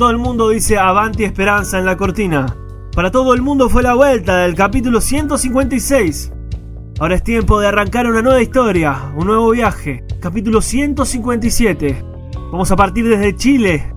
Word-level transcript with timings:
Todo 0.00 0.08
el 0.08 0.16
mundo 0.16 0.48
dice 0.48 0.78
Avanti 0.78 1.24
Esperanza 1.24 1.78
en 1.78 1.84
la 1.84 1.94
cortina. 1.94 2.56
Para 2.94 3.10
todo 3.10 3.34
el 3.34 3.42
mundo 3.42 3.68
fue 3.68 3.82
la 3.82 3.92
vuelta 3.92 4.38
del 4.38 4.54
capítulo 4.54 4.98
156. 4.98 6.32
Ahora 6.98 7.16
es 7.16 7.22
tiempo 7.22 7.60
de 7.60 7.66
arrancar 7.66 8.06
una 8.06 8.22
nueva 8.22 8.40
historia, 8.40 9.12
un 9.14 9.26
nuevo 9.26 9.50
viaje. 9.50 10.02
Capítulo 10.18 10.62
157. 10.62 12.02
Vamos 12.50 12.70
a 12.70 12.76
partir 12.76 13.06
desde 13.06 13.36
Chile 13.36 13.94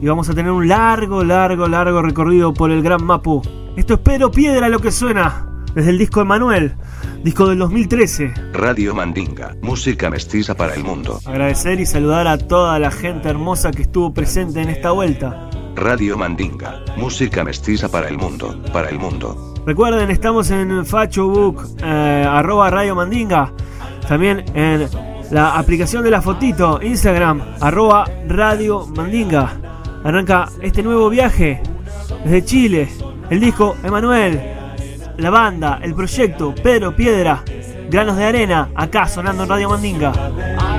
y 0.00 0.06
vamos 0.06 0.30
a 0.30 0.34
tener 0.34 0.50
un 0.50 0.66
largo, 0.66 1.22
largo, 1.22 1.68
largo 1.68 2.00
recorrido 2.00 2.54
por 2.54 2.70
el 2.70 2.82
Gran 2.82 3.04
Mapu. 3.04 3.42
Esto 3.76 3.94
es 3.94 4.00
Pedro 4.00 4.30
Piedra 4.30 4.70
lo 4.70 4.78
que 4.78 4.90
suena 4.90 5.47
desde 5.74 5.90
el 5.90 5.98
disco 5.98 6.20
Emanuel, 6.20 6.74
disco 7.22 7.46
del 7.48 7.58
2013. 7.58 8.32
Radio 8.52 8.94
Mandinga, 8.94 9.56
música 9.62 10.10
mestiza 10.10 10.54
para 10.54 10.74
el 10.74 10.84
mundo. 10.84 11.20
Agradecer 11.24 11.80
y 11.80 11.86
saludar 11.86 12.26
a 12.26 12.38
toda 12.38 12.78
la 12.78 12.90
gente 12.90 13.28
hermosa 13.28 13.70
que 13.70 13.82
estuvo 13.82 14.12
presente 14.12 14.60
en 14.60 14.68
esta 14.68 14.90
vuelta. 14.92 15.50
Radio 15.74 16.18
Mandinga, 16.18 16.82
música 16.96 17.44
mestiza 17.44 17.88
para 17.88 18.08
el 18.08 18.18
mundo, 18.18 18.62
para 18.72 18.88
el 18.88 18.98
mundo. 18.98 19.54
Recuerden, 19.64 20.10
estamos 20.10 20.50
en 20.50 20.84
Facebook, 20.86 21.62
eh, 21.82 22.26
arroba 22.28 22.70
Radio 22.70 22.94
Mandinga. 22.94 23.52
También 24.08 24.44
en 24.54 24.88
la 25.30 25.58
aplicación 25.58 26.02
de 26.02 26.10
la 26.10 26.22
fotito, 26.22 26.80
Instagram, 26.82 27.42
arroba 27.60 28.10
Radio 28.26 28.86
Mandinga. 28.86 29.60
Arranca 30.04 30.48
este 30.62 30.82
nuevo 30.82 31.10
viaje 31.10 31.60
desde 32.24 32.44
Chile. 32.44 32.88
El 33.28 33.40
disco 33.40 33.76
Emanuel, 33.84 34.57
la 35.18 35.30
banda, 35.30 35.80
el 35.82 35.94
proyecto, 35.94 36.54
Pedro 36.54 36.94
Piedra, 36.94 37.42
Granos 37.90 38.16
de 38.16 38.24
Arena, 38.24 38.70
acá 38.74 39.08
sonando 39.08 39.42
en 39.42 39.48
Radio 39.48 39.68
Mandinga. 39.68 40.77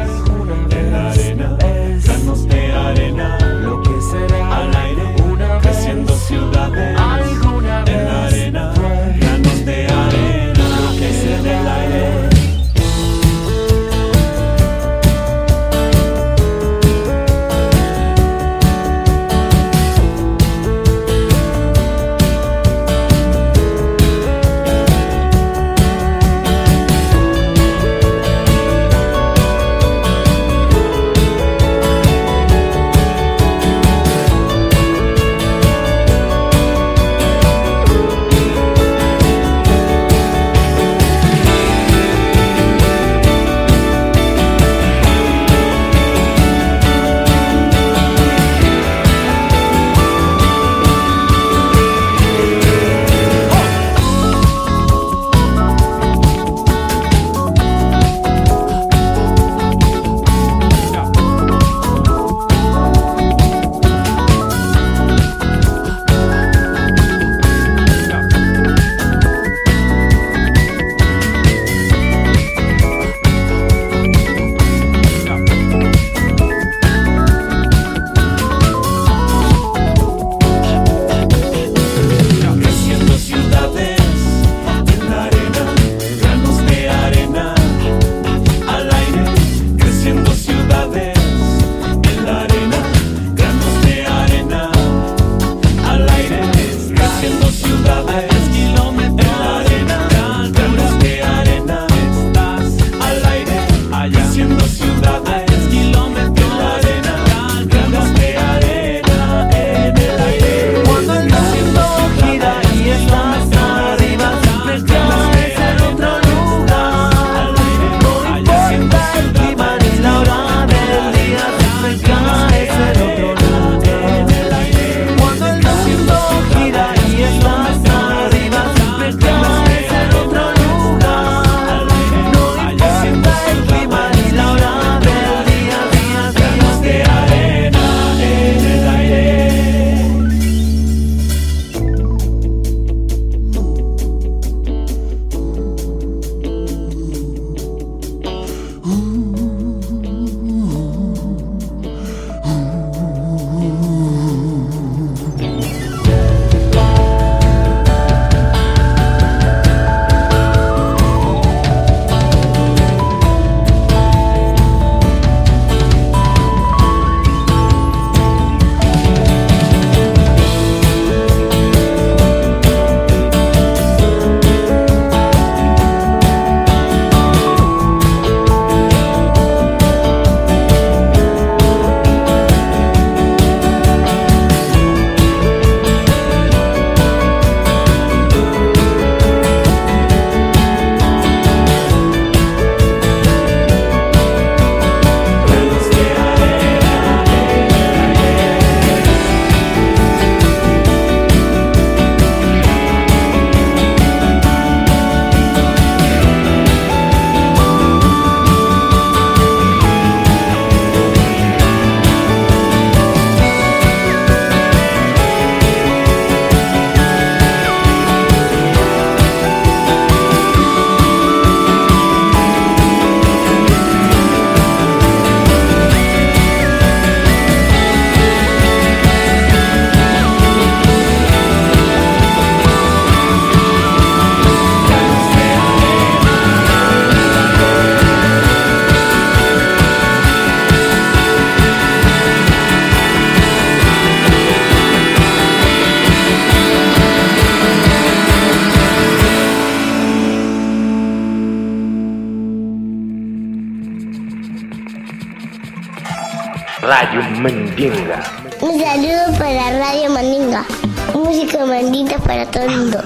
Mandinga. 257.39 258.21
Un 258.59 258.77
saludo 258.81 259.37
para 259.37 259.71
Radio 259.79 260.09
Mandinga. 260.09 260.65
Música 261.13 261.65
mandinga 261.65 262.17
para 262.17 262.45
todo 262.45 262.63
el 262.63 262.77
mundo. 262.77 262.99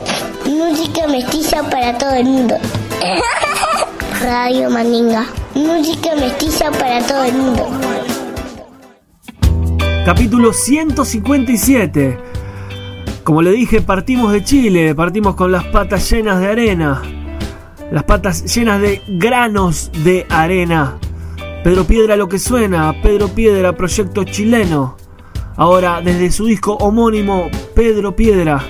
Música 0.44 1.06
mestiza 1.08 1.62
para 1.70 1.96
todo 1.96 2.14
el 2.14 2.24
mundo. 2.26 2.56
Radio 4.20 4.68
Mandinga. 4.68 5.24
Música 5.54 6.14
mestiza 6.16 6.70
para 6.70 7.00
todo 7.06 7.24
el 7.24 7.32
mundo. 7.32 7.66
Capítulo 10.04 10.52
157. 10.52 12.18
Como 13.24 13.40
le 13.40 13.52
dije, 13.52 13.80
partimos 13.80 14.32
de 14.32 14.44
Chile, 14.44 14.94
partimos 14.94 15.34
con 15.34 15.50
las 15.50 15.64
patas 15.64 16.10
llenas 16.10 16.40
de 16.40 16.48
arena. 16.48 17.02
Las 17.90 18.04
patas 18.04 18.54
llenas 18.54 18.82
de 18.82 19.00
granos 19.08 19.90
de 20.04 20.26
arena. 20.28 20.98
Pedro 21.68 21.84
Piedra 21.84 22.16
lo 22.16 22.30
que 22.30 22.38
suena, 22.38 22.94
Pedro 23.02 23.28
Piedra, 23.28 23.76
proyecto 23.76 24.24
chileno. 24.24 24.96
Ahora, 25.54 26.00
desde 26.00 26.32
su 26.32 26.46
disco 26.46 26.72
homónimo, 26.76 27.50
Pedro 27.74 28.16
Piedra, 28.16 28.64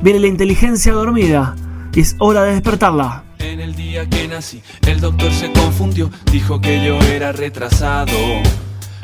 viene 0.00 0.18
la 0.18 0.28
inteligencia 0.28 0.94
dormida 0.94 1.54
y 1.94 2.00
es 2.00 2.16
hora 2.18 2.44
de 2.44 2.52
despertarla. 2.52 3.22
En 3.38 3.60
el 3.60 3.74
día 3.74 4.08
que 4.08 4.26
nací, 4.28 4.62
el 4.86 4.98
doctor 4.98 5.30
se 5.30 5.52
confundió, 5.52 6.10
dijo 6.32 6.58
que 6.58 6.82
yo 6.82 6.98
era 7.00 7.32
retrasado. 7.32 8.16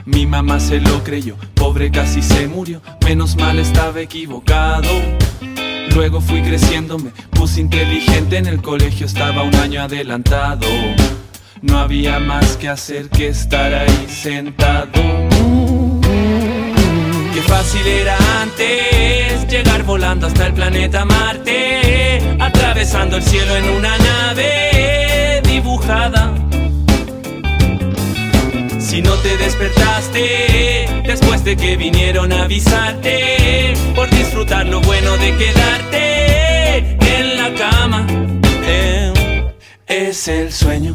Mi 0.06 0.26
mamá 0.26 0.58
se 0.58 0.81
lo 0.81 1.05
creyó, 1.05 1.37
pobre 1.52 1.91
casi 1.91 2.23
se 2.23 2.49
murió, 2.49 2.81
menos 3.05 3.37
mal 3.37 3.58
estaba 3.58 4.00
equivocado. 4.00 4.88
Luego 5.94 6.23
fui 6.23 6.41
creciendo, 6.41 6.99
me 6.99 7.11
puse 7.32 7.61
inteligente, 7.61 8.38
en 8.38 8.46
el 8.46 8.62
colegio 8.62 9.05
estaba 9.05 9.43
un 9.43 9.55
año 9.56 9.82
adelantado. 9.82 10.67
No 11.62 11.79
había 11.79 12.19
más 12.19 12.56
que 12.56 12.69
hacer 12.69 13.09
que 13.09 13.29
estar 13.29 13.73
ahí 13.73 14.06
sentado. 14.09 14.91
Qué 17.33 17.43
fácil 17.43 17.87
era 17.87 18.17
antes 18.43 19.47
llegar 19.49 19.85
volando 19.85 20.27
hasta 20.27 20.46
el 20.46 20.55
planeta 20.55 21.05
Marte, 21.05 22.37
atravesando 22.41 23.17
el 23.17 23.23
cielo 23.23 23.56
en 23.56 23.69
una 23.70 23.96
nave 23.99 25.41
dibujada. 25.44 26.34
Si 28.79 29.01
no 29.03 29.15
te 29.15 29.37
despertaste 29.37 31.03
después 31.06 31.44
de 31.44 31.56
que 31.56 31.77
vinieron 31.77 32.32
a 32.32 32.44
avisarte 32.44 33.75
por 33.94 34.11
disfrutar 34.11 34.67
lo 34.67 34.81
bueno 34.81 35.17
de 35.19 35.37
quedarte 35.37 36.96
en 37.19 37.37
la 37.37 37.55
cama. 37.55 38.06
Eh, 38.67 39.53
es 39.87 40.29
el 40.29 40.53
sueño 40.53 40.94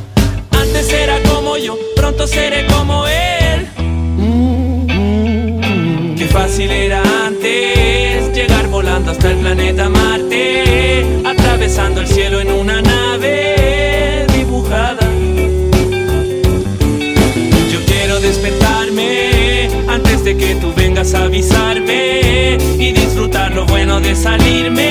Antes 0.61 0.93
era 0.93 1.17
como 1.23 1.57
yo, 1.57 1.75
pronto 1.95 2.27
seré 2.27 2.67
como 2.67 3.07
él. 3.07 3.67
Qué 6.15 6.25
fácil 6.27 6.69
era 6.69 7.01
antes 7.25 8.31
llegar 8.31 8.67
volando 8.67 9.09
hasta 9.09 9.31
el 9.31 9.37
planeta 9.37 9.89
Marte, 9.89 11.03
atravesando 11.25 12.01
el 12.01 12.07
cielo 12.07 12.41
en 12.41 12.51
una 12.51 12.79
nave 12.79 14.27
dibujada. 14.37 14.99
Yo 17.73 17.79
quiero 17.87 18.19
despertarme 18.19 19.67
antes 19.87 20.23
de 20.23 20.37
que 20.37 20.55
tú 20.55 20.71
vengas 20.75 21.15
a 21.15 21.23
avisarme 21.23 22.57
y 22.77 22.91
disfrutar 22.91 23.55
lo 23.55 23.65
bueno 23.65 23.99
de 23.99 24.15
salirme 24.15 24.90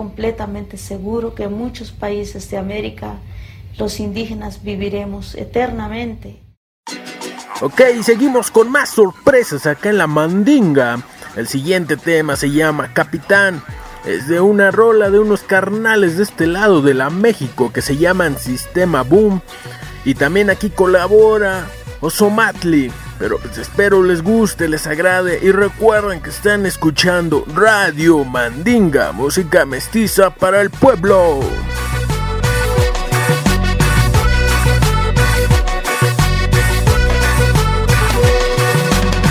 Completamente 0.00 0.78
seguro 0.78 1.34
que 1.34 1.42
en 1.42 1.52
muchos 1.52 1.92
países 1.92 2.50
de 2.50 2.56
América 2.56 3.18
los 3.76 4.00
indígenas 4.00 4.62
viviremos 4.62 5.34
eternamente. 5.34 6.40
Ok, 7.60 7.82
seguimos 8.02 8.50
con 8.50 8.70
más 8.70 8.88
sorpresas 8.88 9.66
acá 9.66 9.90
en 9.90 9.98
la 9.98 10.06
Mandinga. 10.06 11.02
El 11.36 11.46
siguiente 11.46 11.98
tema 11.98 12.34
se 12.36 12.50
llama 12.50 12.94
Capitán. 12.94 13.62
Es 14.06 14.26
de 14.26 14.40
una 14.40 14.70
rola 14.70 15.10
de 15.10 15.18
unos 15.18 15.42
carnales 15.42 16.16
de 16.16 16.22
este 16.22 16.46
lado 16.46 16.80
de 16.80 16.94
la 16.94 17.10
México 17.10 17.70
que 17.70 17.82
se 17.82 17.98
llaman 17.98 18.38
Sistema 18.38 19.02
Boom. 19.02 19.42
Y 20.06 20.14
también 20.14 20.48
aquí 20.48 20.70
colabora 20.70 21.66
Osomatli. 22.00 22.90
Pero 23.20 23.38
pues 23.38 23.58
espero 23.58 24.02
les 24.02 24.22
guste, 24.22 24.66
les 24.66 24.86
agrade 24.86 25.40
y 25.42 25.52
recuerden 25.52 26.22
que 26.22 26.30
están 26.30 26.64
escuchando 26.64 27.44
Radio 27.54 28.24
Mandinga, 28.24 29.12
música 29.12 29.66
mestiza 29.66 30.30
para 30.30 30.62
el 30.62 30.70
pueblo. 30.70 31.40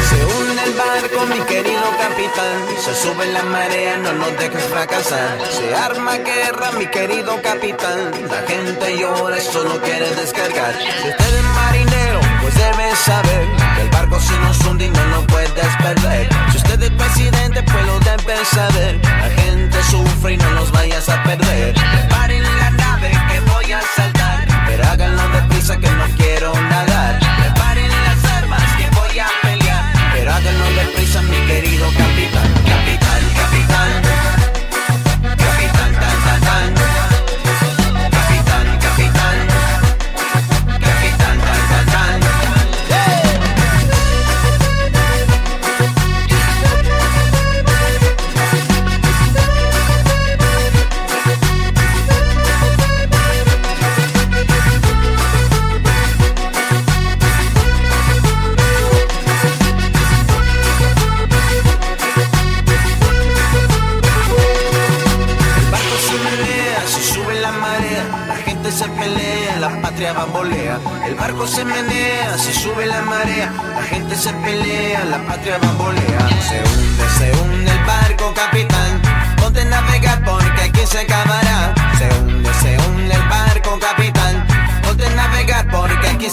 Se 0.08 0.24
hunde 0.24 0.63
el 0.65 0.74
barco, 0.75 1.25
mi 1.25 1.39
querido 1.48 1.81
capitán. 1.98 2.67
Se 2.86 2.93
sube 2.93 3.25
la 3.34 3.41
marea, 3.41 3.98
no 3.98 4.13
nos 4.13 4.38
dejes 4.38 4.65
fracasar. 4.65 5.39
Se 5.50 5.74
arma 5.74 6.17
guerra, 6.17 6.74
mi 6.77 6.86
querido 6.86 7.41
capitán. 7.41 8.12
La 8.29 8.43
gente 8.43 9.00
llora, 9.00 9.39
solo 9.39 9.81
quiere 9.81 10.13
descargar. 10.13 10.75
Saber. 18.53 19.00
La 19.03 19.29
gente 19.29 19.77
sufre 19.84 20.34
y 20.34 20.38
no 20.38 20.51
los 20.51 20.59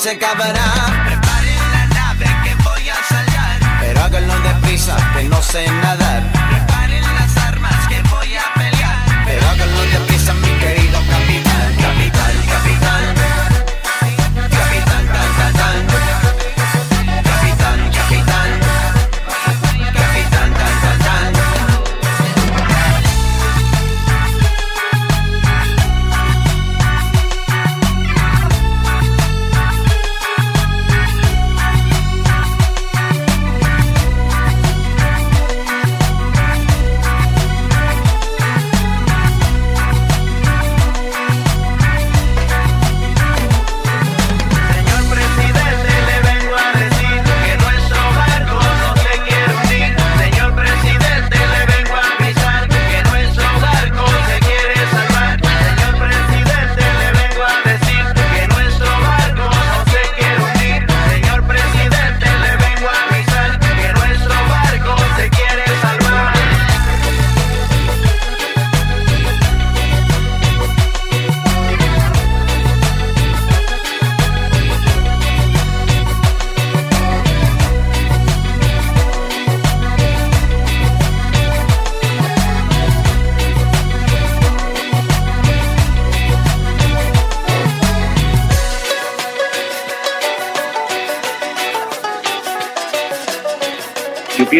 se 0.06 0.12
acabará. 0.12 0.75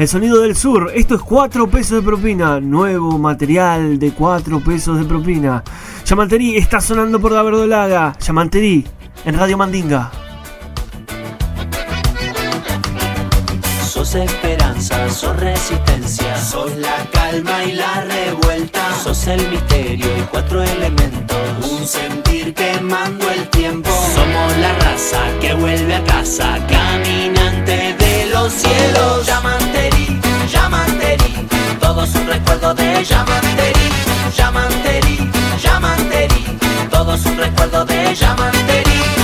El 0.00 0.08
sonido 0.08 0.40
del 0.40 0.56
sur. 0.56 0.90
Esto 0.94 1.16
es 1.16 1.20
4 1.20 1.68
pesos 1.68 1.98
de 1.98 2.02
propina. 2.02 2.58
Nuevo 2.58 3.18
material 3.18 3.98
de 3.98 4.12
4 4.12 4.58
pesos 4.60 4.98
de 4.98 5.04
propina. 5.04 5.62
Yamanterí 6.06 6.56
está 6.56 6.80
sonando 6.80 7.20
por 7.20 7.32
la 7.32 7.42
verdolaga. 7.42 8.16
Yamanterí 8.18 8.86
en 9.26 9.38
Radio 9.38 9.58
Mandinga. 9.58 10.10
Sos 13.82 14.14
esperanza, 14.14 15.10
sos 15.10 15.36
resistencia, 15.36 16.34
sos 16.38 16.74
la 16.78 16.96
calma 17.12 17.62
y 17.64 17.72
la 17.72 18.02
revuelta, 18.04 18.80
sos 19.04 19.26
el 19.26 19.50
misterio 19.50 20.06
y 20.16 20.22
cuatro 20.30 20.62
elementos, 20.62 21.36
un 21.70 21.86
sentir 21.86 22.54
quemando 22.54 23.28
el 23.28 23.46
tiempo. 23.50 23.90
Somos 24.14 24.56
la 24.62 24.72
raza 24.78 25.20
que 25.42 25.52
vuelve 25.52 25.94
a 25.94 26.04
casa, 26.04 26.58
caminante 26.66 27.79
los 28.42 28.52
cielos. 28.52 29.26
Yamanterí, 29.26 30.20
Yamanterí, 30.50 31.46
todo 31.80 32.04
es 32.04 32.14
un 32.14 32.26
recuerdo 32.26 32.74
de 32.74 33.04
Yamanterí, 33.04 33.88
Yamanterí, 34.36 35.30
Yamanterí, 35.62 36.58
todo 36.90 37.14
es 37.14 37.26
un 37.26 37.36
recuerdo 37.36 37.84
de 37.84 38.14
Yamanterí. 38.14 39.19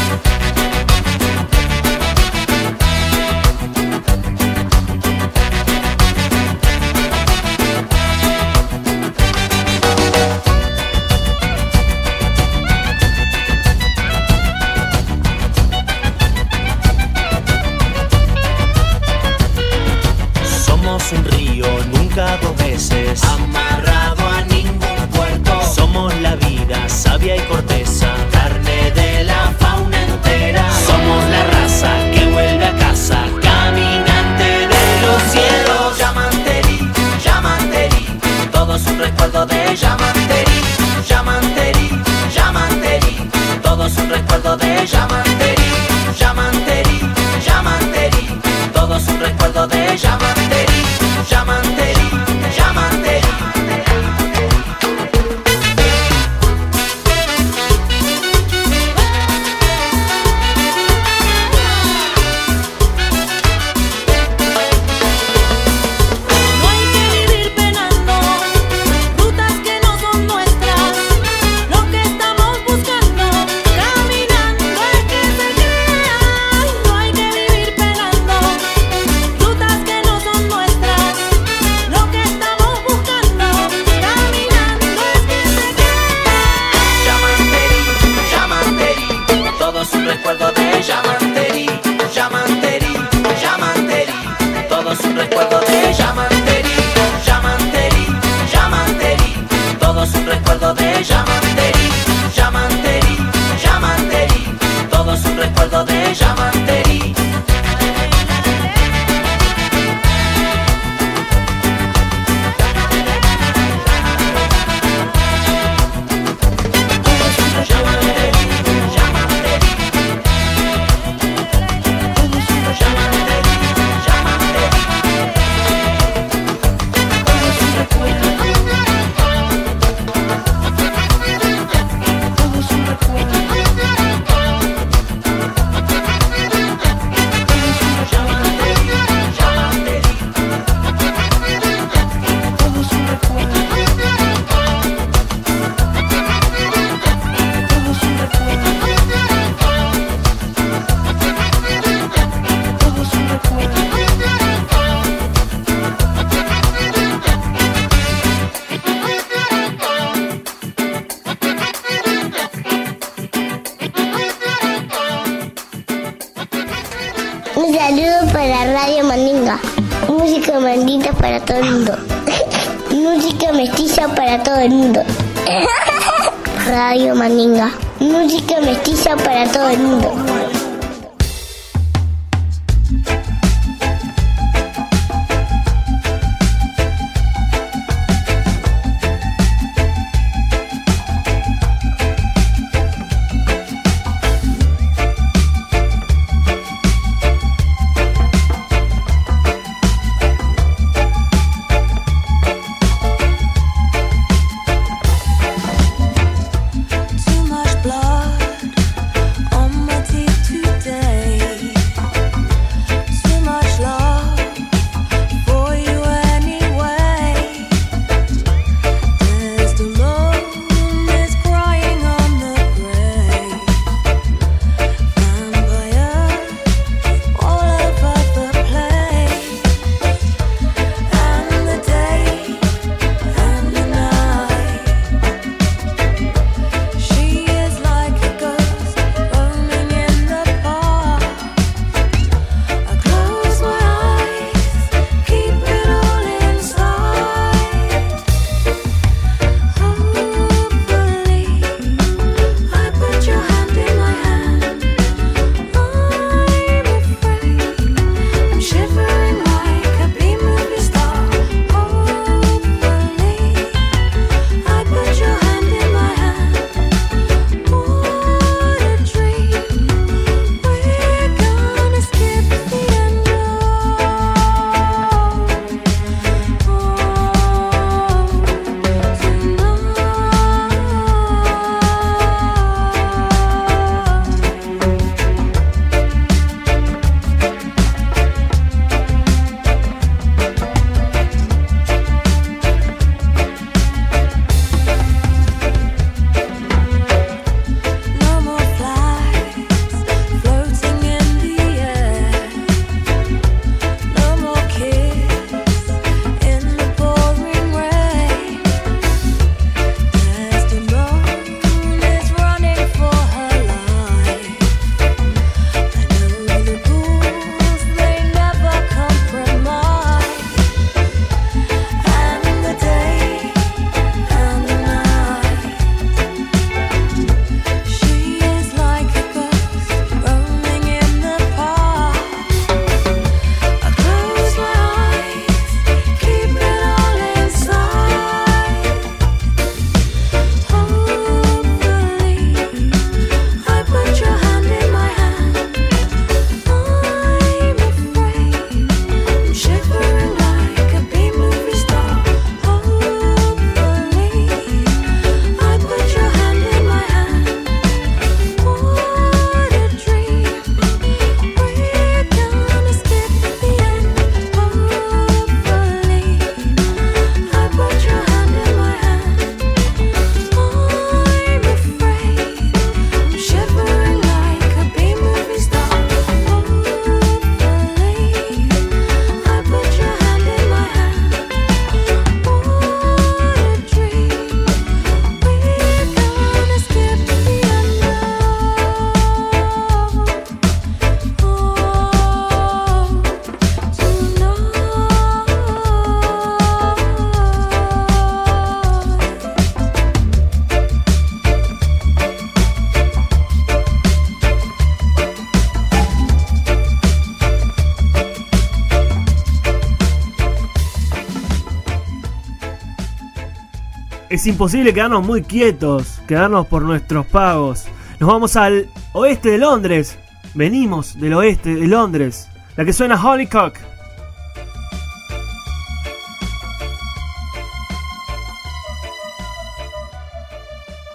Es 414.36 414.46
imposible 414.46 414.92
quedarnos 414.92 415.26
muy 415.26 415.40
quietos, 415.40 416.20
quedarnos 416.28 416.66
por 416.66 416.82
nuestros 416.82 417.24
pagos. 417.24 417.86
Nos 418.20 418.28
vamos 418.28 418.54
al 418.54 418.86
oeste 419.14 419.48
de 419.48 419.56
Londres. 419.56 420.18
Venimos 420.52 421.18
del 421.18 421.32
oeste 421.32 421.74
de 421.74 421.86
Londres. 421.86 422.46
La 422.76 422.84
que 422.84 422.92
suena 422.92 423.16
Hollycock. 423.18 423.78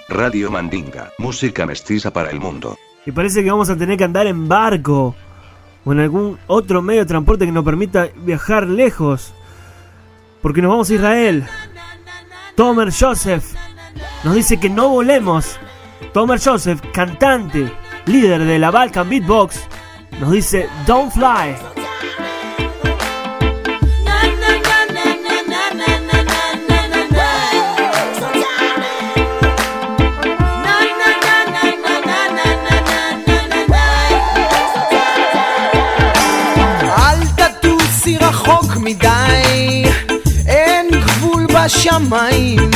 Radio 0.10 0.50
Mandinga, 0.50 1.12
música 1.20 1.68
mestiza 1.68 2.12
para 2.12 2.32
el 2.32 2.40
mundo. 2.40 2.76
Y 3.06 3.12
parece 3.12 3.44
que 3.44 3.52
vamos 3.52 3.70
a 3.70 3.78
tener 3.78 4.00
que 4.00 4.04
andar 4.04 4.26
en 4.26 4.48
barco 4.48 5.16
o 5.86 5.92
en 5.92 6.00
algún 6.00 6.40
otro 6.48 6.82
medio 6.82 7.02
de 7.02 7.06
transporte 7.06 7.46
que 7.46 7.52
nos 7.52 7.64
permita 7.64 8.10
viajar 8.16 8.66
lejos. 8.66 9.32
Porque 10.42 10.64
nos 10.64 10.72
vamos 10.72 10.90
a 10.90 10.96
Israel. 10.96 11.46
Tomer 12.56 12.92
Joseph 12.92 13.56
nos 14.24 14.36
dice 14.36 14.60
que 14.60 14.70
no 14.70 14.90
volemos. 14.90 15.60
Tomer 16.14 16.40
Joseph, 16.40 16.82
cantante, 16.94 17.72
líder 18.06 18.44
de 18.46 18.60
la 18.60 18.72
Balkan 18.72 19.10
Beatbox, 19.10 19.68
nos 20.20 20.32
dice 20.32 20.68
Don't 20.86 21.12
Fly. 21.12 21.56
לשמיים 41.76 42.72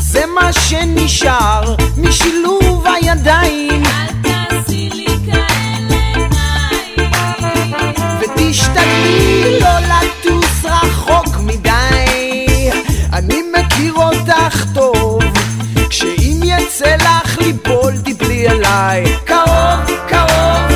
זה 0.00 0.24
מה 0.34 0.52
שנשאר 0.52 1.74
משילוב 1.96 2.86
הידיים. 2.86 3.82
אל 3.84 4.06
תעשי 4.22 4.90
לי 4.92 5.06
כאלה 5.26 6.00
עיניים. 6.14 7.10
ותשתדלי 8.20 9.60
לא 9.60 9.78
לטוס 9.78 10.64
רחוק 10.64 11.36
מדי. 11.40 12.46
אני 13.12 13.42
מכיר 13.58 13.94
אותך 13.94 14.64
טוב. 14.74 15.22
כשאם 15.90 16.40
יצא 16.44 16.96
לך 16.96 17.38
ליפול 17.38 17.92
תיפלי 18.04 18.48
עליי 18.48 19.04
קרוב, 19.24 19.90
קרוב. 20.08 20.69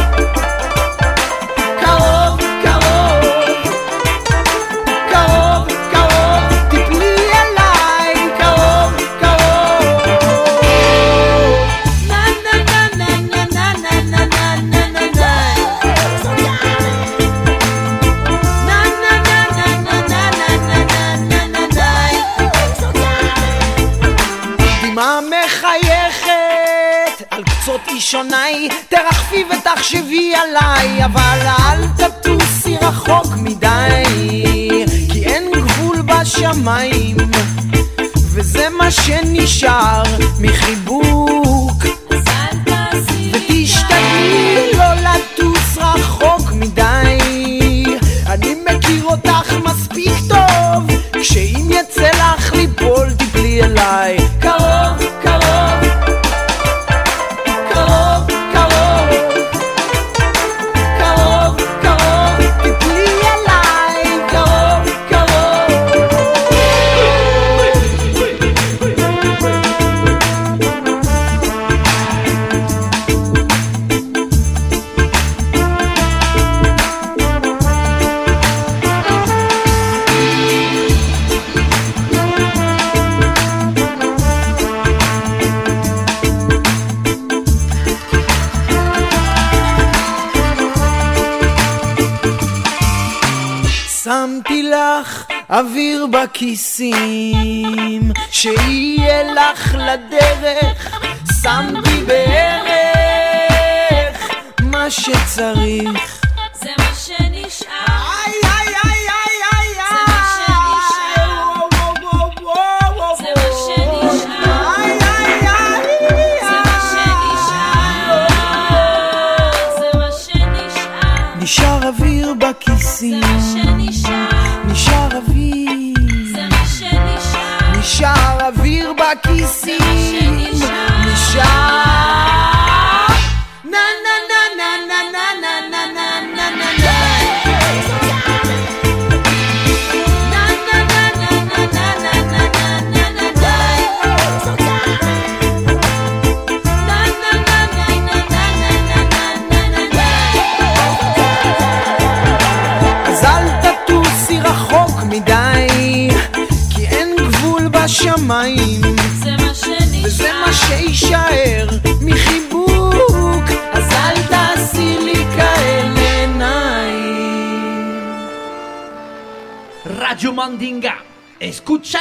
נשאר 39.54 40.02
מחיבור 40.40 40.83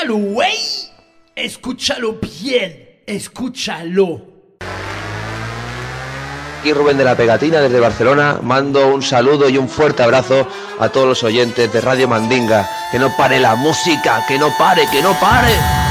escúchalo, 0.03 0.15
güey. 0.15 0.57
Escúchalo 1.35 2.19
bien. 2.21 3.01
Escúchalo. 3.05 4.21
Aquí 6.59 6.73
Rubén 6.73 6.97
de 6.97 7.03
la 7.03 7.15
Pegatina 7.15 7.59
desde 7.59 7.79
Barcelona. 7.79 8.39
Mando 8.41 8.87
un 8.87 9.01
saludo 9.01 9.49
y 9.49 9.57
un 9.57 9.67
fuerte 9.67 10.03
abrazo 10.03 10.47
a 10.79 10.89
todos 10.89 11.07
los 11.07 11.23
oyentes 11.23 11.71
de 11.71 11.81
Radio 11.81 12.07
Mandinga. 12.07 12.69
Que 12.91 12.99
no 12.99 13.15
pare 13.17 13.39
la 13.39 13.55
música, 13.55 14.23
que 14.27 14.37
no 14.37 14.49
pare, 14.57 14.83
que 14.91 15.01
no 15.01 15.13
pare. 15.19 15.82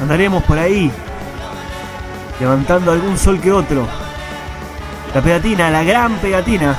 andaremos 0.00 0.42
por 0.44 0.58
ahí, 0.58 0.90
levantando 2.40 2.92
algún 2.92 3.16
sol 3.18 3.40
que 3.40 3.52
otro. 3.52 3.86
La 5.14 5.20
pegatina, 5.20 5.70
la 5.70 5.84
gran 5.84 6.16
pegatina, 6.16 6.74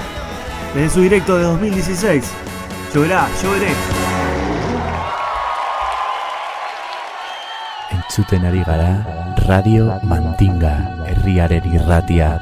desde 0.73 0.89
su 0.89 1.01
directo 1.01 1.37
de 1.37 1.43
2016. 1.43 2.31
Lloverá, 2.93 3.27
lloveré. 3.41 3.73
Entzuten 7.91 8.45
ari 8.45 8.63
gara 8.63 9.05
Radio 9.47 9.99
Mantinga, 10.03 10.95
herriaren 11.05 11.65
irratia. 11.73 12.41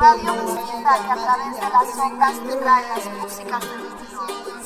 radio 0.00 0.32
mestiza 0.32 0.92
que 1.04 1.12
a 1.12 1.16
través 1.16 1.54
de 1.56 1.68
las 1.68 1.98
ondas 1.98 2.34
trae 2.56 2.88
las 2.88 3.04
músicas 3.20 3.60
del. 3.60 4.59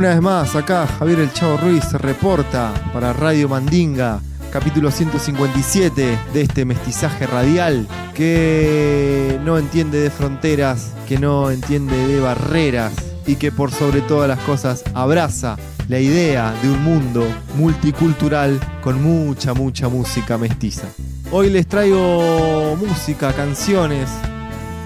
Una 0.00 0.14
vez 0.14 0.22
más, 0.22 0.56
acá 0.56 0.86
Javier 0.86 1.20
El 1.20 1.32
Chavo 1.34 1.58
Ruiz 1.58 1.92
reporta 1.92 2.72
para 2.90 3.12
Radio 3.12 3.50
Mandinga, 3.50 4.22
capítulo 4.50 4.90
157 4.90 6.18
de 6.32 6.40
este 6.40 6.64
mestizaje 6.64 7.26
radial 7.26 7.86
que 8.14 9.38
no 9.44 9.58
entiende 9.58 10.00
de 10.00 10.08
fronteras, 10.08 10.94
que 11.06 11.18
no 11.18 11.50
entiende 11.50 11.94
de 12.06 12.18
barreras 12.18 12.94
y 13.26 13.36
que 13.36 13.52
por 13.52 13.72
sobre 13.72 14.00
todas 14.00 14.26
las 14.26 14.38
cosas 14.38 14.84
abraza 14.94 15.58
la 15.86 16.00
idea 16.00 16.54
de 16.62 16.70
un 16.70 16.82
mundo 16.82 17.26
multicultural 17.58 18.58
con 18.80 19.02
mucha, 19.02 19.52
mucha 19.52 19.90
música 19.90 20.38
mestiza. 20.38 20.88
Hoy 21.30 21.50
les 21.50 21.66
traigo 21.66 22.74
música, 22.76 23.34
canciones, 23.34 24.08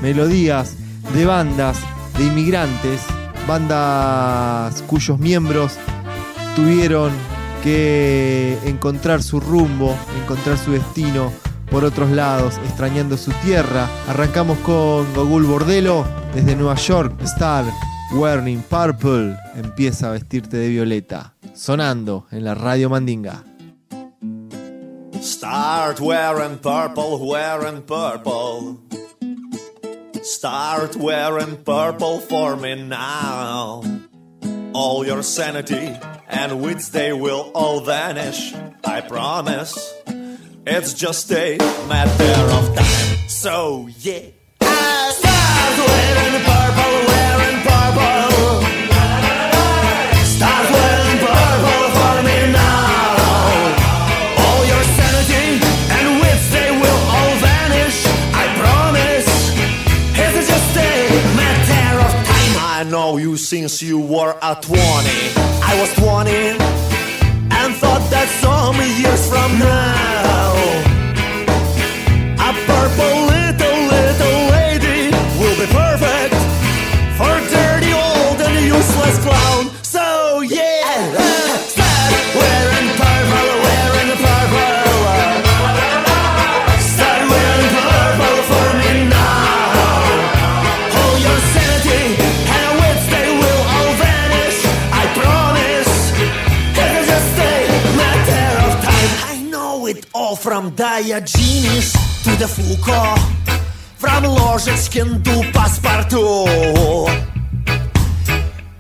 melodías 0.03 0.75
de 1.15 1.25
bandas, 1.25 1.79
de 2.19 2.25
inmigrantes, 2.25 3.01
bandas 3.47 4.83
cuyos 4.83 5.19
miembros 5.19 5.73
tuvieron 6.57 7.13
que 7.63 8.59
encontrar 8.65 9.23
su 9.23 9.41
rumbo, 9.41 9.97
encontrar 10.23 10.59
su 10.59 10.73
destino 10.73 11.33
por 11.71 11.85
otros 11.85 12.11
lados, 12.11 12.59
extrañando 12.65 13.17
su 13.17 13.33
tierra. 13.43 13.89
Arrancamos 14.09 14.59
con 14.59 15.13
Gogul 15.15 15.45
Bordelo 15.45 16.05
desde 16.35 16.57
Nueva 16.57 16.77
York, 16.77 17.21
Star, 17.23 17.65
Wearing 18.13 18.63
Purple, 18.63 19.37
empieza 19.57 20.09
a 20.09 20.13
vestirte 20.13 20.57
de 20.57 20.69
violeta, 20.69 21.35
sonando 21.55 22.27
en 22.31 22.45
la 22.45 22.55
radio 22.55 22.91
Mandinga. 22.91 23.45
Start 25.23 26.01
wearing 26.01 26.59
purple, 26.59 27.17
wearing 27.19 27.83
purple. 27.83 29.04
Start 30.25 30.97
wearing 30.97 31.63
purple 31.65 32.19
for 32.19 32.57
me 32.57 32.83
now. 32.83 33.83
All 34.73 35.05
your 35.05 35.23
sanity 35.23 35.95
and 36.27 36.63
wits, 36.63 36.89
they 36.89 37.13
will 37.13 37.51
all 37.55 37.81
vanish. 37.81 38.55
I 38.87 39.03
promise. 39.03 39.77
It's 40.67 40.95
just 40.95 41.31
a 41.31 41.59
matter 41.89 42.53
of 42.55 42.75
time. 42.75 43.29
So, 43.29 43.91
yeah. 43.99 44.21
Start 44.63 45.77
wearing 45.89 46.43
purple, 46.43 46.95
wearing 47.07 47.61
purple. 47.63 48.34
Since 63.55 63.81
you 63.81 64.01
were 64.01 64.37
a 64.43 64.57
20. 64.61 64.81
I 65.63 65.79
was 65.81 65.95
20 65.95 66.44
худая 100.75 101.21
Джинис, 101.21 101.93
туда 102.25 102.49
Фуко. 102.49 103.15
Фрам 103.99 104.27
ложечкинду 104.27 105.45
паспорту. 105.55 106.49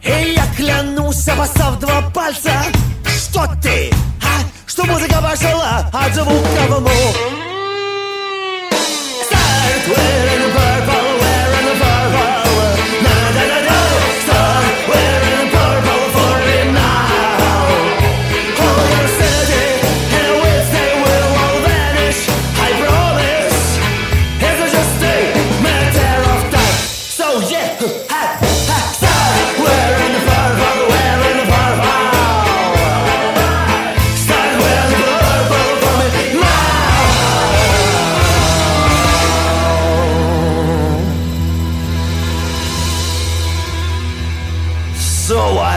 И 0.02 0.34
я 0.34 0.44
клянусь, 0.56 1.28
обоссав 1.28 1.78
два 1.78 2.02
пальца 2.10 2.64
Что 3.06 3.46
ты, 3.62 3.90
а? 4.22 4.42
Что 4.66 4.84
музыка 4.84 5.22
пошла 5.22 5.88
от 5.92 6.14
звуковому 6.14 6.90
Start 9.30 9.88
with 9.88 10.33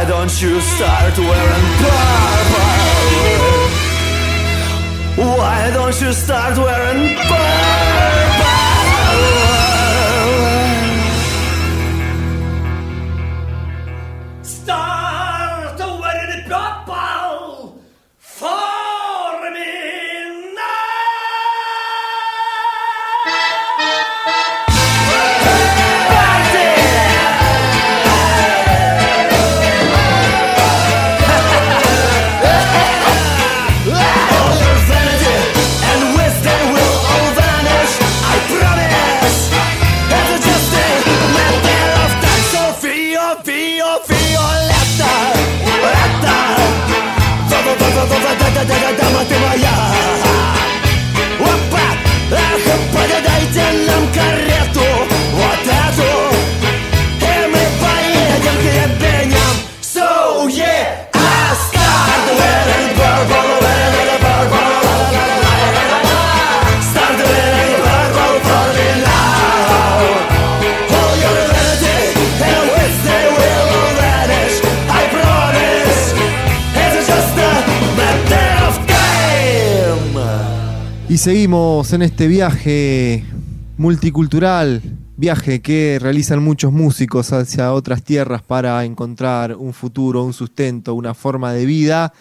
don't 0.06 0.42
you 0.42 0.60
start 0.62 1.18
wearing 1.18 1.68
purple? 1.82 2.68
Why 5.38 5.72
don't 5.74 6.02
you 6.02 6.12
start 6.14 6.58
wearing 6.58 7.16
purple? 7.16 7.97
Seguimos 81.28 81.91
en 81.91 82.03
este 82.03 82.25
viaje 82.25 83.25
multicultural, 83.78 84.82
viaje 85.17 85.61
que 85.61 85.99
realizan 85.99 86.41
muchos 86.41 86.71
músicos 86.71 87.34
hacia 87.34 87.73
otras 87.73 88.01
tierras 88.01 88.41
para 88.43 88.86
encontrar 88.86 89.53
un 89.57 89.73
futuro, 89.73 90.23
un 90.23 90.32
sustento, 90.32 90.93
una 90.93 91.13
forma 91.13 91.51
de 91.51 91.65
vida. 91.65 92.13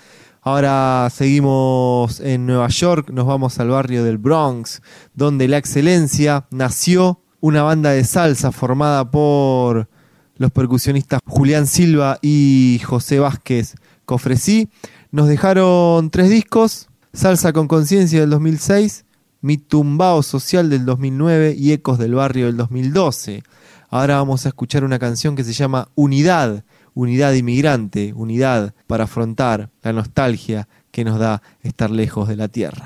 Ahora 0.42 1.09
seguimos 1.14 2.18
en 2.18 2.46
Nueva 2.46 2.66
York, 2.66 3.11
nos 3.11 3.26
vamos 3.26 3.61
al 3.61 3.68
barrio 3.68 4.02
del 4.02 4.18
Bronx, 4.18 4.82
donde 5.14 5.46
la 5.46 5.59
excelencia 5.59 6.44
nació 6.50 7.20
una 7.38 7.62
banda 7.62 7.90
de 7.90 8.02
salsa 8.02 8.50
formada 8.50 9.09
por 9.09 9.88
los 10.36 10.50
percusionistas 10.50 11.20
Julián 11.24 11.68
Silva 11.68 12.18
y 12.22 12.80
José 12.84 13.20
Vázquez 13.20 13.76
Cofresí. 14.04 14.68
Nos 15.12 15.28
dejaron 15.28 16.11
tres 16.11 16.28
discos, 16.28 16.88
Salsa 17.17 17.55
con 17.55 17.67
Conciencia 17.67 18.21
del 18.21 18.29
2006, 18.29 19.07
Mi 19.41 19.57
Tumbao 19.57 20.23
Social 20.23 20.69
del 20.69 20.85
2009 20.85 21.55
y 21.57 21.73
Ecos 21.73 21.99
del 21.99 22.14
Barrio 22.14 22.45
del 22.45 22.59
2012. 22.59 23.43
Ahora 23.89 24.17
vamos 24.17 24.45
a 24.45 24.51
escuchar 24.51 24.85
una 24.85 24.99
canción 24.99 25.35
que 25.35 25.43
se 25.43 25.55
llama 25.55 25.89
Unidad, 25.95 26.64
Unidad 26.93 27.33
Inmigrante, 27.33 28.12
Unidad 28.14 28.75
para 28.87 29.05
afrontar 29.05 29.71
la 29.81 29.95
nostalgia 29.95 30.69
que 30.91 31.05
nos 31.05 31.19
da 31.19 31.41
estar 31.62 31.91
lejos 31.91 32.29
de 32.29 32.37
la 32.37 32.49
tierra. 32.49 32.85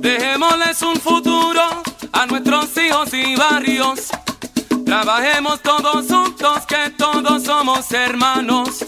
Dejémosles 0.00 0.80
un 0.80 0.96
futuro 0.96 1.89
a 2.12 2.26
nuestros 2.26 2.76
hijos 2.76 3.12
y 3.14 3.36
barrios. 3.36 4.08
Trabajemos 4.84 5.60
todos 5.62 6.06
juntos, 6.06 6.66
que 6.66 6.90
todos 6.96 7.44
somos 7.44 7.90
hermanos. 7.92 8.84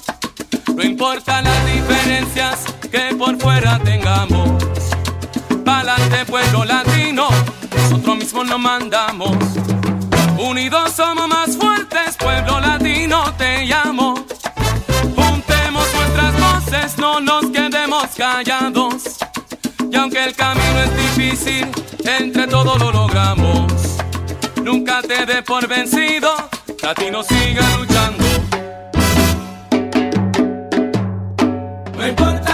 No 0.75 0.83
importa 0.83 1.43
las 1.43 1.67
diferencias 1.67 2.65
que 2.91 3.15
por 3.17 3.39
fuera 3.39 3.79
tengamos. 3.79 4.63
Pa'lante 5.65 6.25
pueblo 6.27 6.65
latino, 6.65 7.29
nosotros 7.77 8.17
mismos 8.17 8.47
nos 8.47 8.61
mandamos. 8.61 9.37
Unidos 10.39 10.93
somos 10.93 11.29
más 11.29 11.57
fuertes, 11.57 12.17
pueblo 12.17 12.61
latino 12.61 13.23
te 13.39 13.65
llamo. 13.65 14.15
Juntemos 15.15 15.87
nuestras 15.95 16.41
voces, 16.41 16.99
no 16.99 17.21
nos 17.21 17.47
quedemos 17.47 18.07
callados. 18.17 19.19
Y 19.91 19.97
aunque 19.97 20.25
el 20.25 20.35
camino 20.35 20.81
es 20.81 20.97
difícil, 20.97 21.69
entre 22.05 22.47
todos 22.47 22.79
lo 22.79 22.93
logramos. 22.93 23.73
Nunca 24.63 25.03
te 25.03 25.27
dé 25.27 25.43
por 25.43 25.67
vencido, 25.67 26.31
latino 26.83 27.23
siga 27.23 27.63
luchando. 27.77 28.25
No 31.97 32.09
importan 32.09 32.52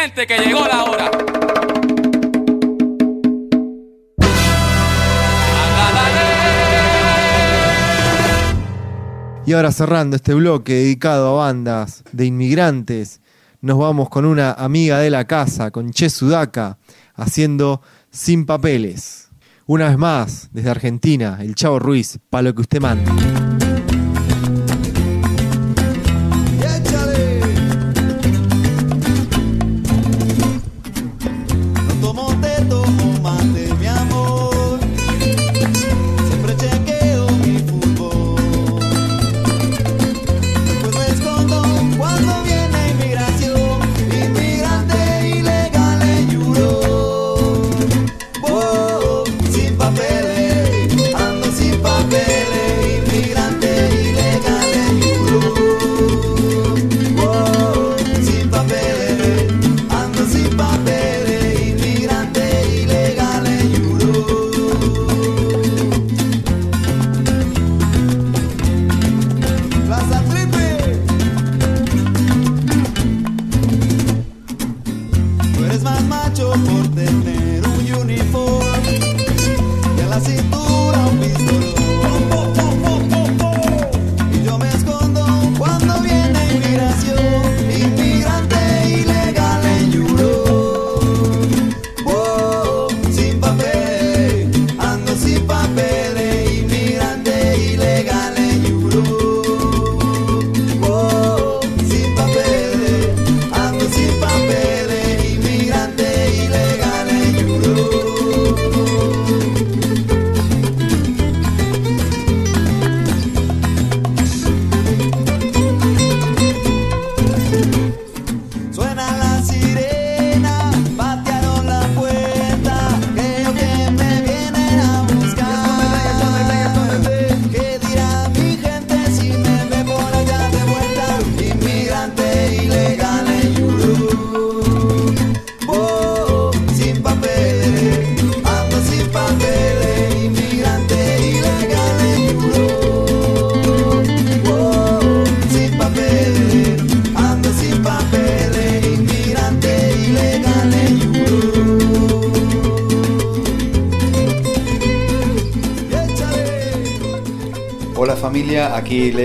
que 0.00 0.38
llegó 0.38 0.66
la 0.66 0.84
hora. 0.84 1.10
Y 9.44 9.52
ahora 9.52 9.70
cerrando 9.72 10.16
este 10.16 10.32
bloque 10.32 10.72
dedicado 10.72 11.28
a 11.28 11.44
bandas 11.44 12.02
de 12.12 12.24
inmigrantes, 12.24 13.20
nos 13.60 13.76
vamos 13.76 14.08
con 14.08 14.24
una 14.24 14.52
amiga 14.52 14.98
de 15.00 15.10
la 15.10 15.26
casa, 15.26 15.70
con 15.70 15.90
Chesudaca, 15.90 16.78
haciendo 17.14 17.82
Sin 18.10 18.46
Papeles. 18.46 19.28
Una 19.66 19.88
vez 19.88 19.98
más, 19.98 20.48
desde 20.52 20.70
Argentina, 20.70 21.38
el 21.42 21.54
Chavo 21.54 21.78
Ruiz, 21.78 22.18
para 22.30 22.42
lo 22.44 22.54
que 22.54 22.62
usted 22.62 22.80
manda. 22.80 23.59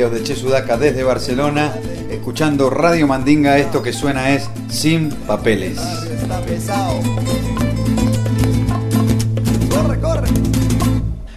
de 0.10 0.24
Che 0.24 0.36
Sudaca 0.36 0.78
desde 0.78 1.04
Barcelona, 1.04 1.74
escuchando 2.10 2.70
Radio 2.70 3.08
Mandinga, 3.08 3.58
esto 3.58 3.82
que 3.82 3.92
suena 3.92 4.32
es 4.32 4.50
Sin 4.70 5.10
Papeles. 5.10 5.80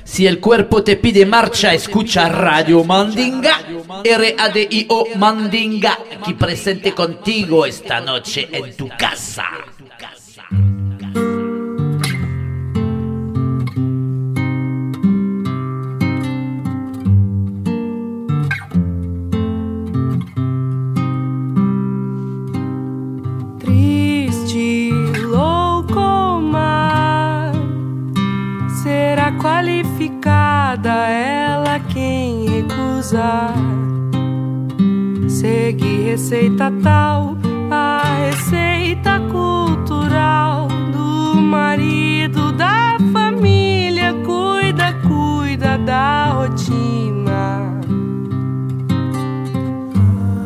Si 0.05 0.27
el 0.27 0.41
cuerpo 0.41 0.83
te 0.83 0.97
pide 0.97 1.25
marcha, 1.25 1.73
escucha 1.73 2.29
Radio 2.29 2.85
Mandinga. 2.85 3.61
R-A-D-I-O 4.05 5.07
Mandinga, 5.17 5.99
aquí 6.21 6.35
presente 6.35 6.93
contigo 6.93 7.65
esta 7.65 8.01
noche 8.01 8.49
en 8.53 8.77
tu 8.77 8.89
casa. 8.99 9.45
usar. 33.09 33.55
Receita 36.05 36.73
tal, 36.83 37.39
a 37.71 38.03
receita 38.27 39.21
cultural 39.31 40.69
do 40.93 41.41
marido 41.41 42.53
da 42.53 42.99
família. 43.13 44.13
Cuida, 44.25 44.93
cuida 45.07 45.79
da 45.79 46.33
rotina. 46.33 47.81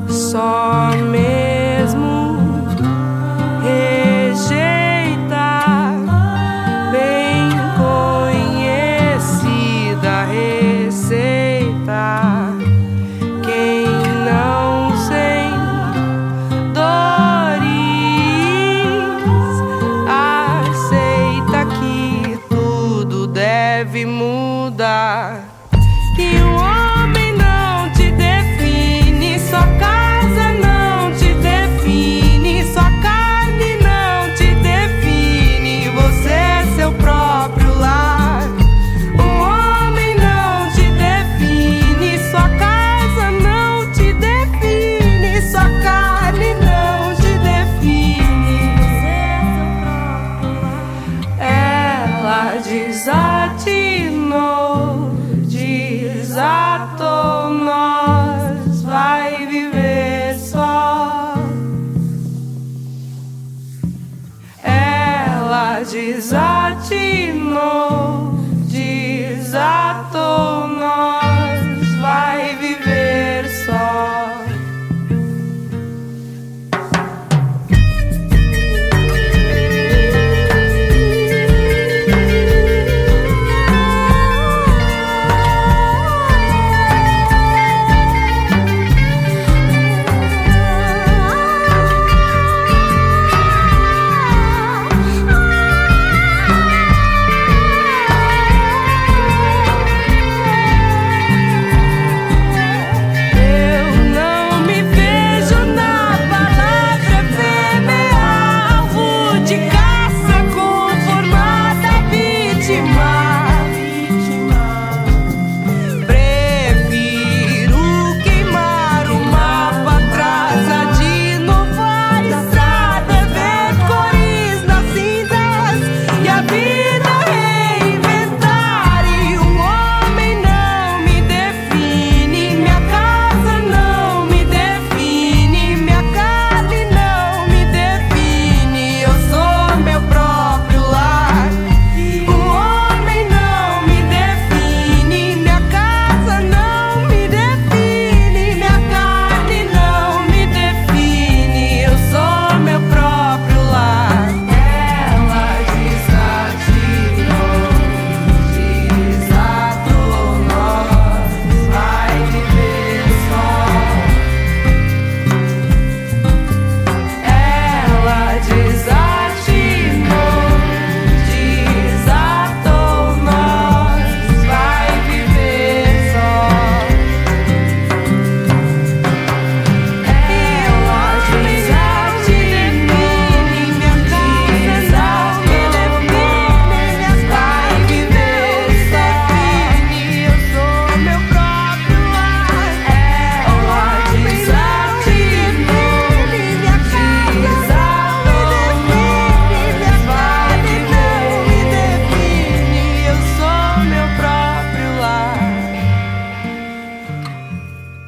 Somente. 0.09 1.52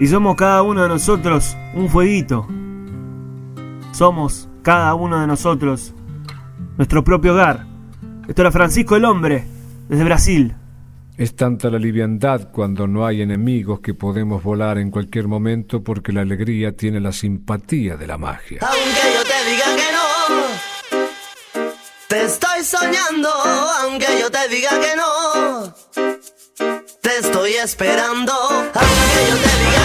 Y 0.05 0.07
somos 0.07 0.37
cada 0.37 0.61
uno 0.61 0.83
de 0.83 0.89
nosotros 0.91 1.57
un 1.73 1.89
fueguito. 1.89 2.47
Somos 3.93 4.51
cada 4.63 4.93
uno 4.95 5.19
de 5.19 5.27
nosotros 5.27 5.95
nuestro 6.77 7.03
propio 7.03 7.33
hogar. 7.33 7.65
Esto 8.29 8.43
era 8.43 8.53
Francisco 8.53 8.97
el 8.97 9.07
Hombre, 9.07 9.47
desde 9.89 10.05
Brasil. 10.05 10.55
Es 11.17 11.35
tanta 11.35 11.71
la 11.71 11.79
liviandad 11.79 12.51
cuando 12.53 12.87
no 12.87 13.07
hay 13.07 13.23
enemigos 13.23 13.81
que 13.81 13.95
podemos 13.95 14.43
volar 14.43 14.77
en 14.77 14.91
cualquier 14.91 15.27
momento 15.27 15.83
porque 15.83 16.13
la 16.13 16.21
alegría 16.21 16.77
tiene 16.77 17.01
la 17.01 17.11
simpatía 17.11 17.97
de 17.97 18.07
la 18.07 18.19
magia. 18.19 18.59
Aunque 18.61 19.07
yo 19.15 19.25
te 19.25 19.51
diga 19.51 19.65
que 19.75 19.89
no, 19.97 21.07
te 22.09 22.25
estoy 22.25 22.63
soñando. 22.63 23.31
Aunque 23.81 24.09
yo 24.21 24.31
te 24.31 24.49
diga 24.51 24.69
que 24.69 24.97
no, 24.99 25.75
te 27.01 27.19
estoy 27.21 27.55
esperando. 27.55 28.35
Aunque 28.35 29.31
yo 29.31 29.37
te 29.37 29.65
diga 29.65 29.73
que 29.73 29.79
no, 29.79 29.84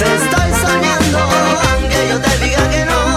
te 0.00 0.14
estoy 0.16 0.50
soñando. 0.64 1.18
Aunque 1.70 2.08
yo 2.08 2.20
te 2.20 2.38
diga 2.44 2.68
que 2.70 2.84
no, 2.86 3.09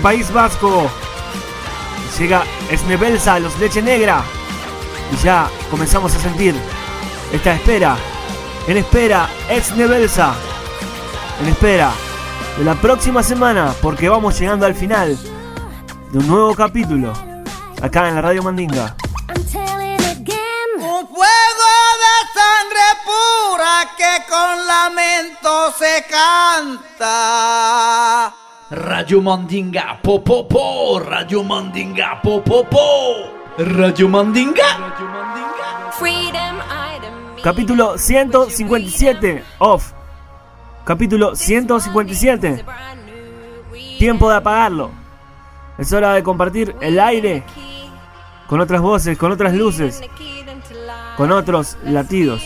País 0.00 0.32
Vasco 0.32 0.90
llega 2.18 2.44
Snebelsa, 2.74 3.38
los 3.38 3.58
Leche 3.58 3.82
Negra. 3.82 4.22
Y 5.12 5.16
ya 5.22 5.48
comenzamos 5.70 6.14
a 6.14 6.18
sentir 6.18 6.54
esta 7.32 7.52
espera. 7.54 7.96
En 8.66 8.76
espera, 8.76 9.28
Snebelsa. 9.60 10.34
En 11.40 11.48
espera 11.48 11.90
de 12.58 12.64
la 12.64 12.74
próxima 12.74 13.22
semana, 13.22 13.74
porque 13.80 14.08
vamos 14.08 14.38
llegando 14.38 14.66
al 14.66 14.74
final 14.74 15.18
de 16.10 16.18
un 16.18 16.26
nuevo 16.26 16.54
capítulo 16.54 17.12
acá 17.80 18.08
en 18.08 18.16
la 18.16 18.22
Radio 18.22 18.42
Mandinga. 18.42 18.96
Un 19.34 21.06
fuego 21.06 21.70
de 22.02 22.14
sangre 22.34 22.86
pura 23.04 23.74
que 23.96 24.12
con 24.28 24.66
lamento 24.66 25.72
se 25.78 26.04
canta. 26.10 27.69
Radio 28.70 29.20
Mandinga, 29.20 29.98
po 30.00 30.22
po 30.22 30.46
po, 30.46 31.00
Radio 31.02 31.42
Mandinga, 31.42 32.22
po 32.22 32.40
po 32.40 32.62
po, 32.62 33.26
Radio 33.58 34.08
Mandinga. 34.08 34.94
Capítulo 37.42 37.98
157, 37.98 39.42
off. 39.58 39.90
Capítulo 40.84 41.34
157. 41.34 42.64
Tiempo 43.98 44.30
de 44.30 44.36
apagarlo. 44.36 44.92
Es 45.76 45.92
hora 45.92 46.14
de 46.14 46.22
compartir 46.22 46.76
el 46.80 47.00
aire 47.00 47.42
con 48.46 48.60
otras 48.60 48.80
voces, 48.80 49.18
con 49.18 49.32
otras 49.32 49.52
luces, 49.52 50.00
con 51.16 51.32
otros 51.32 51.76
latidos. 51.82 52.40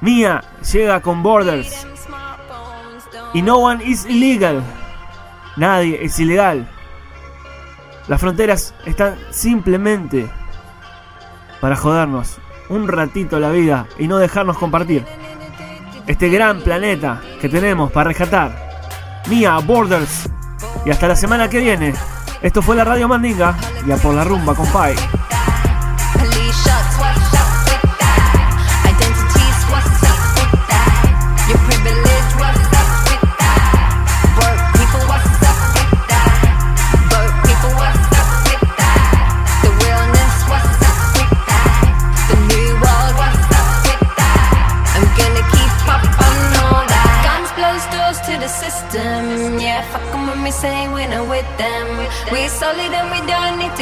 Mia 0.00 0.42
llega 0.72 1.00
con 1.00 1.22
Borders. 1.22 1.86
Y 3.34 3.40
no 3.40 3.58
one 3.58 3.84
is 3.84 4.04
illegal. 4.06 4.64
Nadie 5.56 6.04
es 6.04 6.18
ilegal. 6.18 6.68
Las 8.08 8.20
fronteras 8.20 8.74
están 8.84 9.16
simplemente 9.30 10.28
para 11.60 11.76
jodernos 11.76 12.38
un 12.68 12.88
ratito 12.88 13.38
la 13.38 13.50
vida 13.50 13.86
y 13.98 14.08
no 14.08 14.18
dejarnos 14.18 14.58
compartir 14.58 15.04
este 16.06 16.28
gran 16.28 16.60
planeta 16.60 17.20
que 17.40 17.48
tenemos 17.48 17.92
para 17.92 18.08
rescatar. 18.08 18.70
Mia 19.28 19.58
Borders. 19.58 20.28
Y 20.84 20.90
hasta 20.90 21.08
la 21.08 21.16
semana 21.16 21.48
que 21.48 21.60
viene. 21.60 21.94
Esto 22.40 22.60
fue 22.60 22.74
la 22.74 22.84
Radio 22.84 23.06
Mandinga 23.06 23.56
y 23.86 23.92
a 23.92 23.96
por 23.96 24.14
la 24.14 24.24
rumba, 24.24 24.54
compay. 24.54 24.96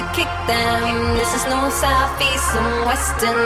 to 0.01 0.07
kick 0.17 0.33
them. 0.47 1.17
This 1.17 1.35
is 1.35 1.45
north, 1.47 1.75
south, 1.75 2.17
east, 2.21 2.57
and 2.57 2.87
western. 2.87 3.37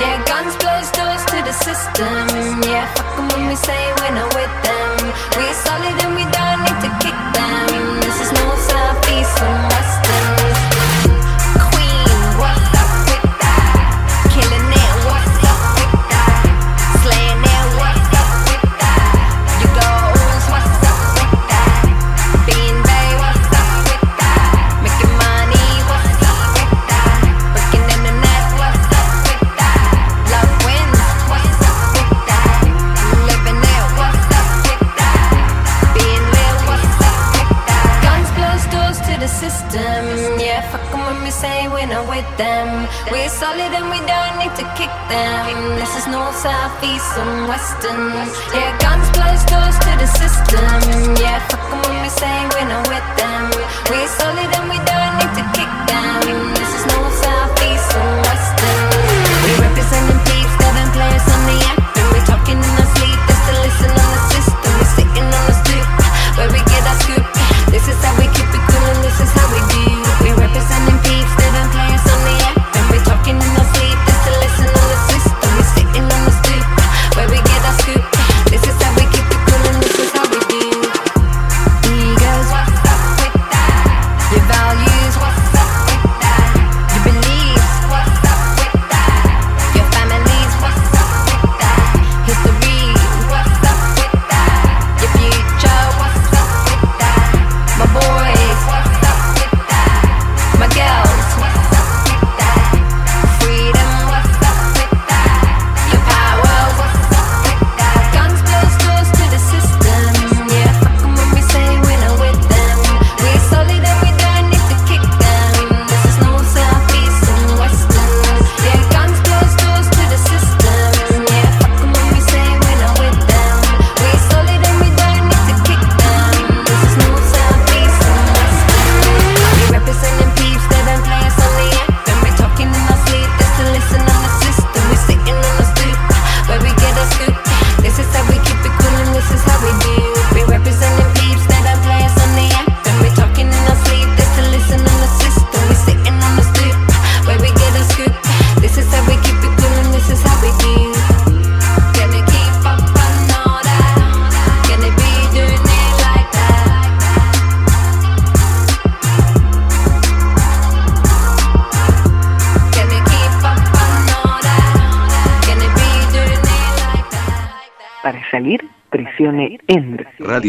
Yeah, 0.00 0.16
guns, 0.24 0.56
blows, 0.56 0.90
doors 0.96 1.24
to 1.32 1.38
the 1.44 1.52
system. 1.52 2.24
Yeah, 2.64 2.88
fuck 2.94 3.16
them 3.16 3.28
when 3.28 3.48
we 3.48 3.56
say 3.56 3.80
we're 4.00 4.16
not 4.16 4.32
with 4.34 4.54
them. 4.64 4.96
We're 5.36 5.58
solid 5.66 5.96
and 6.04 6.14
we 6.16 6.24
don't 6.32 6.60
need 6.64 6.78
to 6.86 6.90
kick 7.04 7.18
them. 7.36 8.00
This 8.00 8.18
is 8.24 8.30
north, 8.40 8.62
south, 8.70 9.04
east, 9.12 9.36
and 9.42 9.58
western. 9.68 10.77
south, 46.42 46.84
east, 46.84 47.18
and 47.18 47.48
western. 47.48 48.14
Yeah, 48.54 48.70
guns 48.78 49.08
close 49.10 49.42
doors 49.50 49.76
to 49.86 49.92
the 49.98 50.06
system. 50.06 51.16
Yeah, 51.18 51.42
fuckin' 51.48 51.82
when 51.90 52.02
we 52.02 52.08
say 52.08 52.36
we're 52.54 52.68
not 52.68 52.86
with 52.86 53.08
them. 53.18 53.50
We 53.90 54.06
solid. 54.06 54.47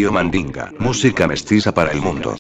Mandinga, 0.07 0.71
música 0.79 1.27
mestiza 1.27 1.73
para 1.73 1.91
el 1.91 2.01
mundo. 2.01 2.37